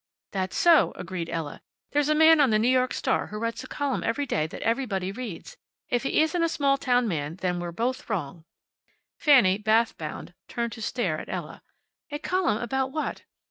[0.31, 1.61] "That's so," agreed Ella.
[1.91, 4.63] "There's a man on the New York Star who writes a column every day that
[4.63, 5.57] everybody reads.
[5.89, 8.43] If he isn't a small town man then we're both wrong."
[9.19, 11.61] Fanny, bathward bound, turned to stare at Ella.
[12.09, 13.25] "A column about what?"